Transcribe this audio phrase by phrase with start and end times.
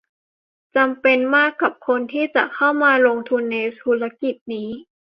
[0.75, 4.69] จำเป็นมากกับคนที่จะเข้ามาลงทุนในธุรกิจนี้